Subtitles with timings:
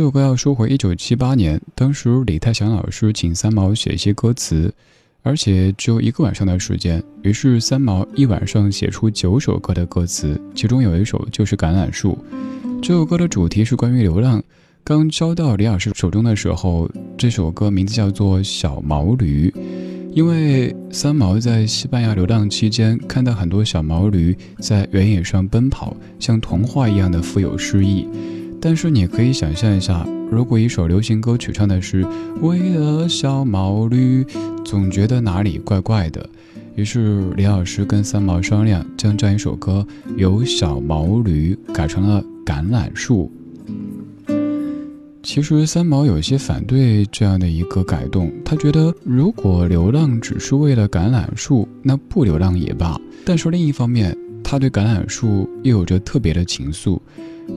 [0.00, 4.72] 这首歌要说回一九七八年，当时李泰祥老师请三毛写一些歌词，
[5.22, 12.16] 而且只有一个晚上的时间，于是三毛一晚上写出九首歌的歌词，其中有一首就是《橄榄树》。
[12.80, 14.42] 这首歌的主题是关于流浪。
[14.82, 19.50] 刚交到李老师手中的时候，这首歌名字叫做《小毛驴》，
[20.14, 28.08] 因为三毛在西班牙流浪期间，看到很多小毛驴在原野上奔跑，像童话一样的富有诗意。
[28.60, 32.06] 但是你可以想象一下，如果一首流行歌曲唱的是
[32.42, 34.24] “为了小毛驴”，
[34.64, 36.28] 总觉得哪里怪怪的。
[36.76, 43.32] 于是李老师跟三毛商量，将这样一首歌由“小毛驴”改成了“橄榄树”。
[45.22, 52.98] 其实三毛有些反对这样的一个改动，他觉得如果流浪只是为了橄榄树，那不流浪也罢。
[53.24, 56.98] 但是另一方面，他对橄榄树又有着特别的情愫。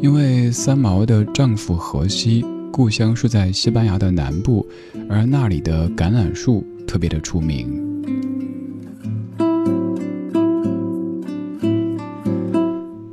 [0.02, 4.66] 因为三毛的丈夫荷西故乡是在西班牙的南部，
[5.08, 7.80] 而那里的橄榄树特别的出名。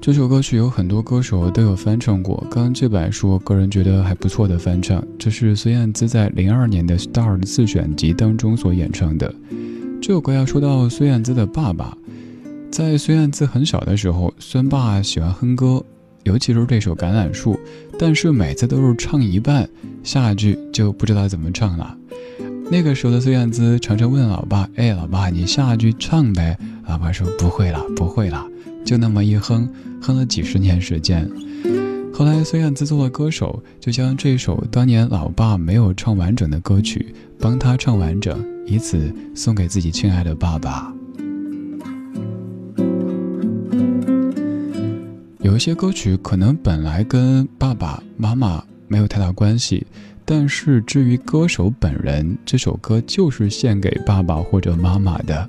[0.00, 9.32] 这首歌曲有很多歌手都有翻唱过，刚刚这版是我个人觉得还不错的翻唱，这是孙燕姿在零二年的《Star》自选集当中所演唱的。
[10.00, 11.96] 这首歌要说到孙燕姿的爸爸，
[12.70, 15.84] 在孙燕姿很小的时候，孙爸喜欢哼歌。
[16.24, 17.54] 尤其是这首《橄榄树》，
[17.98, 19.66] 但是每次都是唱一半，
[20.04, 21.96] 下一句就不知道怎么唱了。
[22.70, 28.46] 那个时候的孙燕姿常常问老爸：“哎，老爸，你下句唱呗。”老爸说：“不会了，不会了。”
[28.84, 29.66] 就那么一哼，
[30.02, 31.28] 哼了几十年时间。
[32.12, 40.92] 后来孙燕姿做了歌手，就将这首当年老爸没有唱完整的歌曲帮他唱完整，以此送给自己亲爱的爸爸。
[45.42, 49.86] 有一些歌曲可能本来跟爸爸妈妈没有太大关系，
[50.26, 55.48] 但是至于歌手本人，这首歌就是献给爸爸或者妈妈的。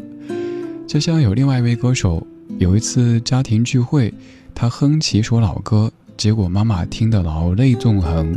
[0.88, 2.26] 就像有另外一位歌手，
[2.58, 4.14] 有一次家庭聚会，
[4.56, 8.34] 他哼起一首老歌，结果妈妈听得老泪纵横，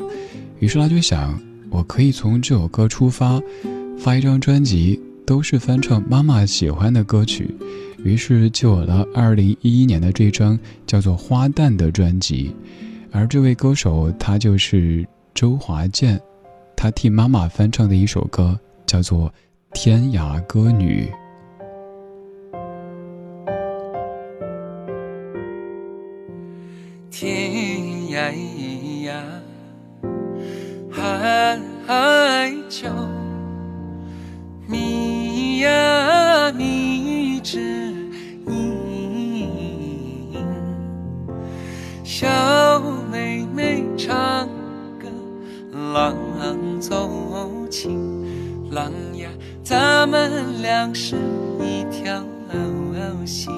[0.58, 1.38] 于是他就想，
[1.70, 3.40] 我可以从这首歌出发，
[3.96, 7.54] 发一张专辑，都是翻唱妈妈喜欢的歌曲，
[8.04, 10.56] 于是就有了2011年的这张
[10.86, 12.54] 叫做《花旦》的专辑。
[13.10, 16.20] 而这位歌手他就是周华健，
[16.76, 19.28] 他替妈妈翻唱的一首歌叫做
[19.72, 21.08] 《天涯歌女》。
[27.10, 27.50] 天
[28.10, 29.24] 涯呀，
[30.90, 32.90] 海角，
[34.66, 37.93] 你呀迷之
[44.06, 44.46] 唱
[45.00, 45.08] 歌，
[45.94, 46.14] 郎
[46.78, 48.22] 奏琴，
[48.70, 49.30] 郎呀，
[49.62, 51.16] 咱们俩是
[51.58, 52.22] 一条
[53.24, 53.50] 心。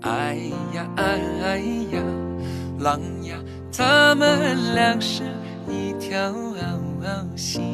[0.00, 0.38] 哎
[0.72, 0.88] 呀，
[2.78, 3.36] 郎呀，
[3.70, 5.22] 咱们俩是
[5.68, 6.32] 一条
[7.36, 7.71] 心。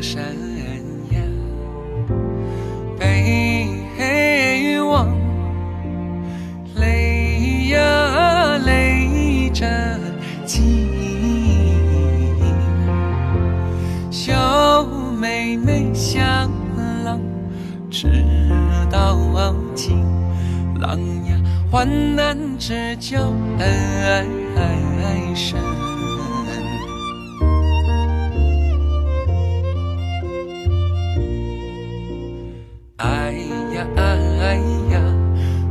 [0.00, 0.37] 山。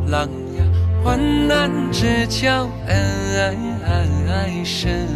[0.08, 0.64] 郎呀，
[1.04, 3.80] 患难之交恩
[4.30, 5.08] 爱深。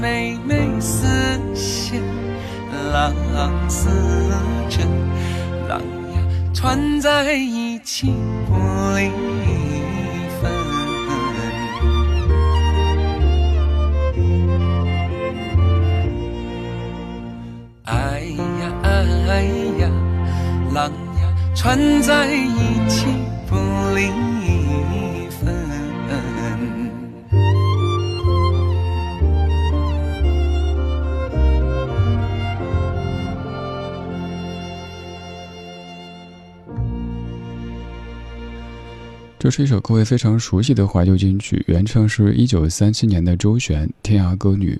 [0.00, 1.06] 妹妹似
[1.54, 2.02] 线，
[2.92, 3.12] 郎
[3.68, 3.88] 似
[4.68, 4.86] 针，
[5.68, 6.18] 郎呀
[6.52, 8.12] 穿在一起
[8.46, 8.54] 不
[8.96, 9.10] 离
[10.40, 10.52] 分。
[17.84, 18.20] 哎
[18.60, 19.42] 呀哎
[19.78, 19.88] 呀，
[20.72, 23.06] 郎呀穿在一起
[23.48, 23.56] 不
[23.94, 24.33] 离。
[39.44, 44.72] 这是一首各位非常熟悉的怀旧金曲，原唱是一九三七年的周璇《天涯歌女》。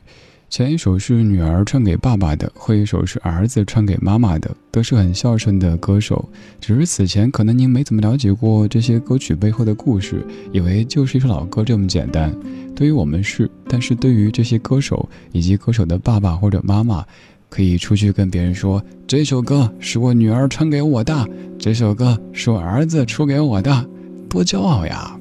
[0.48, 6.26] 前一首是女儿唱给爸爸的，后一首是儿子唱给妈妈的，都是很孝顺的歌手。
[6.62, 12.34] 只是此前可能您没怎么了解过这些歌曲背后的故事，以为就是一首老歌这么简单。
[12.74, 17.04] 对于我们是，但是对于这些歌手以及歌手的爸爸或者妈妈，
[17.50, 21.28] 可以出去跟别人说这首歌是我女儿唱给我的，
[21.58, 23.86] 这首歌是我儿子出给我的，
[24.34, 25.16] 多骄傲呀！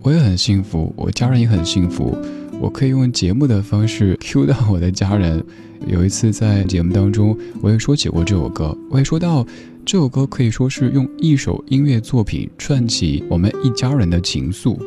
[0.00, 2.16] 我也很幸福，我家人也很幸福。
[2.58, 5.44] 我可以用节目的方式 Q 到我的家人。
[5.86, 9.46] 有一次在节目当中，我也说起过这首歌，我也说到
[9.84, 14.78] 这首歌可以说是用一首音乐作品串起我们一家人的情愫。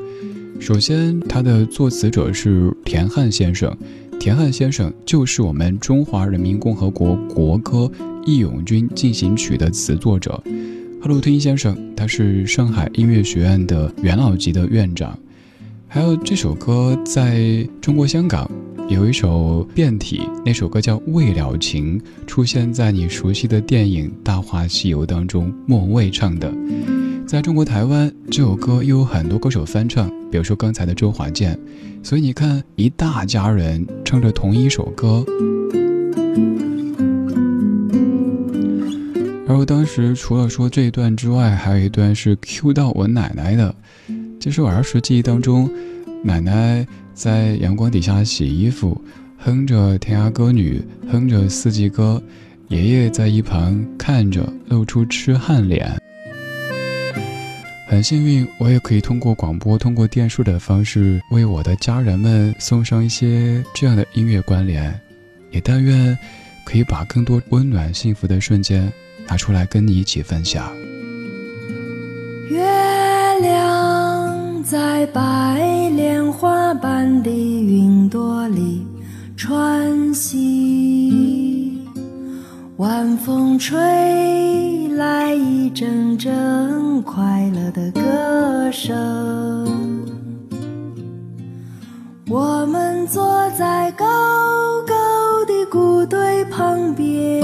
[0.59, 3.71] 首先，它的作词者是田汉先生，
[4.19, 7.79] 田汉先生就是我们中华人民共和国国歌
[8.25, 10.41] 《义勇军进行曲》的词作者。
[11.05, 15.15] 贺鲁汀先生，他是上海音乐学院的元老级的院长。
[15.87, 18.49] 还有这首歌在中国香港
[18.89, 26.51] 有一首变体，那首歌叫《未了情》，出现在你熟悉的电影《大话西游》当中，莫文蔚唱的。
[27.27, 31.55] 在中国台湾，这首歌又有很多歌手翻唱，比如说刚才的周华健。
[32.01, 35.23] 所以你看，一大家人唱着同一首歌。
[39.47, 43.73] 而我当时除了说这一段之外，还有一段是 Q 到我奶奶的。
[44.39, 45.69] 就是我儿时记忆当中，
[46.23, 48.99] 奶奶在阳光底下洗衣服，
[49.37, 52.21] 哼着《天涯歌女》，哼着四季歌，
[52.69, 55.95] 爷爷在一旁看着，露出痴汉脸。
[57.87, 64.99] 很幸运，我也可以通过广播、通过电视的方式，为我的家人们送上一些这样的音乐关联。
[65.51, 66.17] 也但愿，
[66.65, 68.91] 可以把更多温暖、幸福的瞬间
[69.27, 70.71] 拿出来跟你一起分享。
[72.49, 72.61] 月
[73.41, 78.85] 亮在白莲花般的云朵里
[79.35, 81.85] 穿行，
[82.77, 83.75] 晚风吹
[84.95, 89.65] 来一阵阵快乐的歌声。
[92.27, 94.05] 我们坐在高
[94.87, 94.93] 高
[95.45, 97.43] 的谷堆旁边，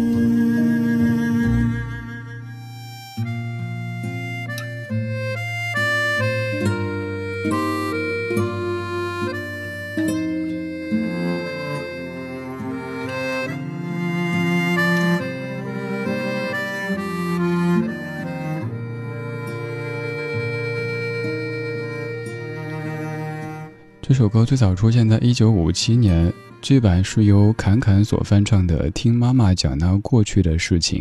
[24.08, 26.32] 这首歌最早出现在一九五七年，
[26.68, 31.00] 这版是由侃侃所翻唱的《听妈妈讲那过去的事情》。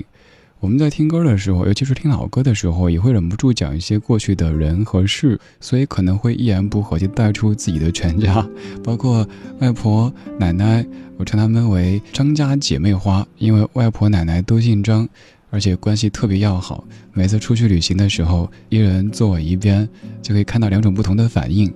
[0.61, 8.47] 我们在听歌的时候，尤其是听老歌的时候，也会忍不住讲一些过去的人和事，所以可能会一言不合就带出自己的全家，
[8.85, 9.27] 包括
[9.61, 15.09] 外婆、奶奶，我称他们为张家姐妹花，因为外婆奶奶都姓张，
[15.49, 16.85] 而且关系特别要好。
[17.15, 19.89] 每次出去旅行的时候，一人坐我一边，
[20.21, 21.73] 就可以看到两种不同的反应。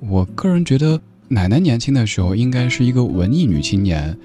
[0.00, 4.16] 我个人觉得，奶奶年轻的时候应该是一个文艺女青年，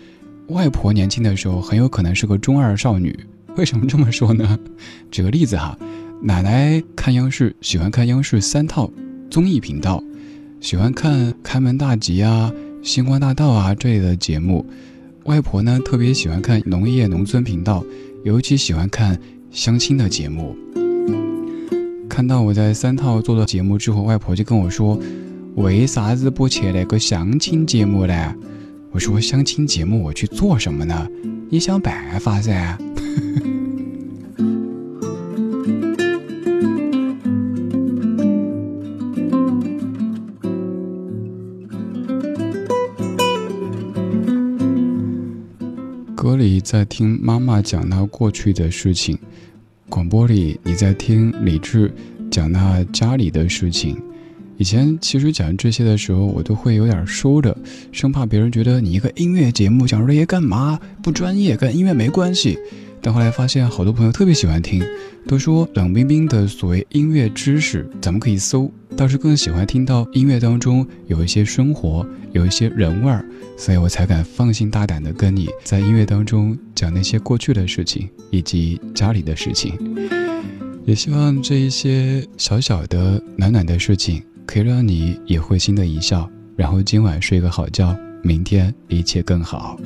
[0.48, 3.13] 外婆年轻的时候很有可能是个中二少女。
[3.57, 4.57] 为什么这么说呢？
[5.12, 5.77] 举个例子哈，
[6.22, 8.89] 奶奶看央视喜欢看央视三套
[9.29, 10.01] 综艺频道，
[10.62, 12.50] 喜欢看《开门大吉》啊、
[12.88, 14.65] 《星光大道》啊这类的节目。
[15.25, 17.83] 外婆呢特别喜欢看农业农村频道，
[18.24, 19.19] 尤其喜欢看
[19.51, 20.55] 相亲的节目。
[22.07, 24.98] 看到我在三套做了节目之后，外婆就跟我说。
[25.55, 28.36] 为啥子不去那个相亲节目呢？
[28.91, 31.07] 我说相亲节目我去做什么呢？
[31.50, 32.77] 你想办法噻。
[46.15, 49.17] 歌里在听妈妈讲她过去的事情，
[49.89, 51.93] 广播里你在听李志
[52.31, 54.01] 讲那家里的事情。
[54.57, 57.55] 以前其实讲这些的时候，我都会有点收着，
[57.91, 62.57] 生怕别人觉得你一个音乐节目讲这些干嘛不专业，跟音乐没关系。
[63.01, 64.81] 但后来发现，好多朋友特别喜欢听，
[65.27, 73.25] 都说冷冰冰的所谓音乐知识，咱们可以搜，倒是更喜欢听到音乐当中有一些生活，有一些人味儿，
[73.57, 79.77] 所以我才敢放心大胆的跟你在音乐当中讲那些过去的事情以及家里的事情。
[80.86, 84.24] 也希望这一些小小的暖暖的事情。
[84.45, 89.77] 可以让你也会心的一笑，然后今晚睡个好觉，明天一切更好。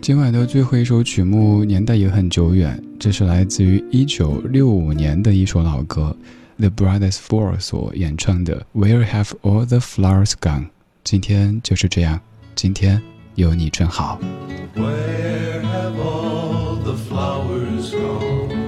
[0.00, 6.16] 今晚的最后一首曲目年代也很久远，这是来自于一九六五年的一首老歌
[6.58, 10.62] ，The Brothers Four 所演唱的《Where Have All the Flowers Gone》。
[11.02, 12.20] 今天就是这样，
[12.54, 13.02] 今天
[13.34, 14.20] 有你真好。
[14.76, 18.65] Where have all the flowers gone?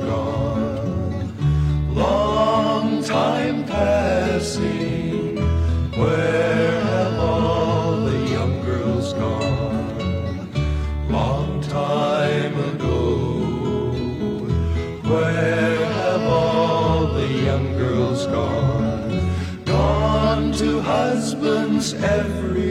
[0.00, 1.94] Gone?
[1.94, 5.36] Long time passing.
[5.98, 10.52] Where have all the young girls gone?
[11.10, 13.92] Long time ago.
[15.10, 19.30] Where have all the young girls gone?
[19.64, 22.69] Gone to husbands, everyone.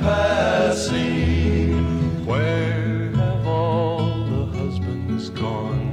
[0.00, 1.74] Passing.
[2.26, 5.92] Where have all the husbands gone?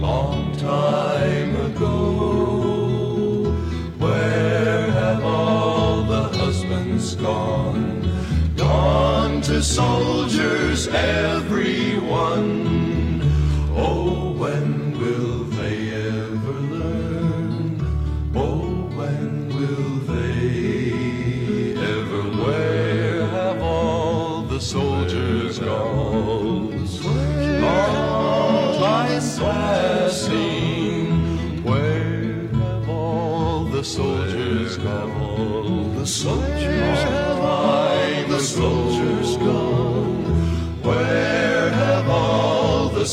[0.00, 3.52] Long time ago.
[3.98, 8.02] Where have all the husbands gone?
[8.56, 11.57] Gone to soldiers, everyone.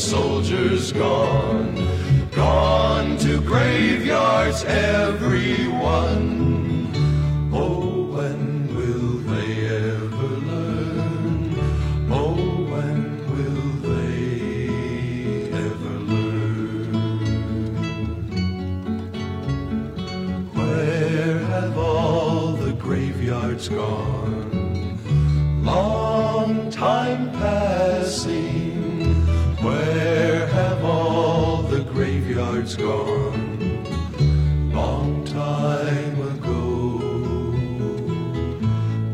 [0.06, 1.74] Soldiers gone?
[2.30, 6.55] Gone to graveyards, everyone.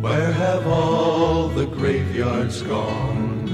[0.01, 3.49] Where have all the graveyards gone?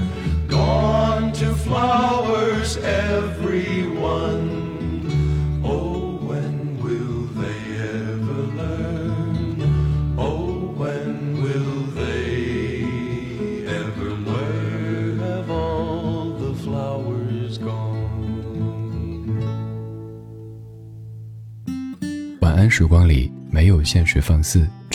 [0.48, 4.50] Gone to flowers, everyone.
[5.64, 10.14] Oh, when will they ever learn?
[10.18, 15.18] Oh, when will they ever learn?
[15.18, 18.02] Where have all the flowers gone?
[22.40, 24.68] 晚安时光里没有现实放肆，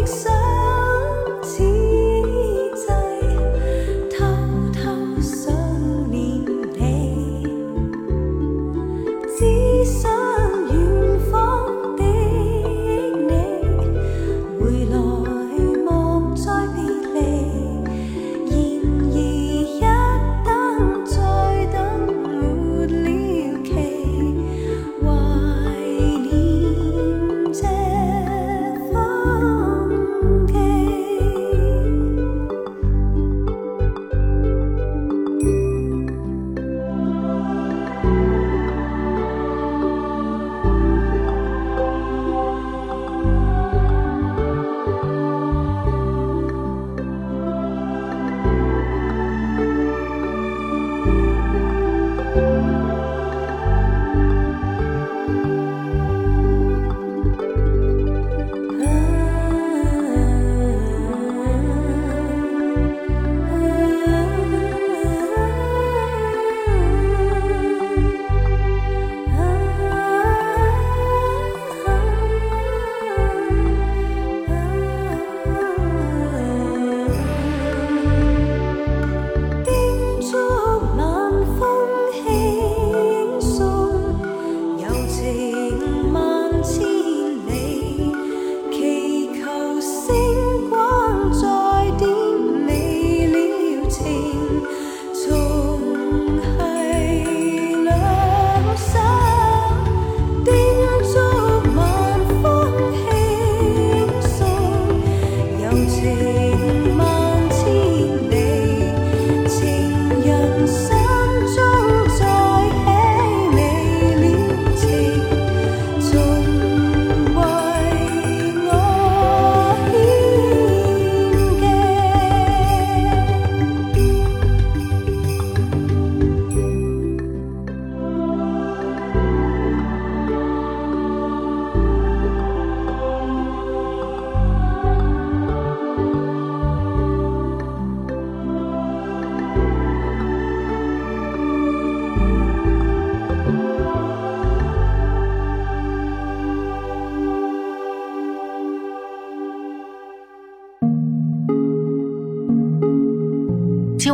[0.00, 0.39] makes us